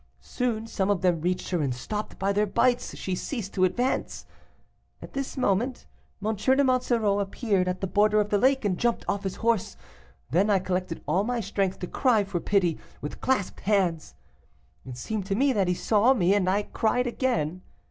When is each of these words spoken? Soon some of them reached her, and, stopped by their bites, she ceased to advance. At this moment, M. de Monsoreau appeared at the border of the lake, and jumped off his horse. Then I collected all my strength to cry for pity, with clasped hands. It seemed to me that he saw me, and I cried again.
Soon 0.23 0.65
some 0.65 0.89
of 0.89 1.01
them 1.03 1.21
reached 1.21 1.51
her, 1.51 1.61
and, 1.61 1.75
stopped 1.75 2.17
by 2.17 2.33
their 2.33 2.47
bites, 2.47 2.97
she 2.97 3.13
ceased 3.13 3.53
to 3.53 3.63
advance. 3.65 4.25
At 4.99 5.13
this 5.13 5.37
moment, 5.37 5.85
M. 6.25 6.35
de 6.35 6.63
Monsoreau 6.63 7.19
appeared 7.19 7.67
at 7.67 7.81
the 7.81 7.85
border 7.85 8.19
of 8.19 8.31
the 8.31 8.39
lake, 8.39 8.65
and 8.65 8.79
jumped 8.79 9.05
off 9.07 9.21
his 9.25 9.35
horse. 9.45 9.77
Then 10.31 10.49
I 10.49 10.57
collected 10.57 11.03
all 11.07 11.23
my 11.23 11.39
strength 11.39 11.77
to 11.81 11.87
cry 11.87 12.23
for 12.23 12.39
pity, 12.39 12.79
with 12.99 13.21
clasped 13.21 13.59
hands. 13.59 14.15
It 14.87 14.97
seemed 14.97 15.27
to 15.27 15.35
me 15.35 15.53
that 15.53 15.67
he 15.67 15.75
saw 15.75 16.15
me, 16.15 16.33
and 16.33 16.49
I 16.49 16.63
cried 16.63 17.05
again. 17.05 17.61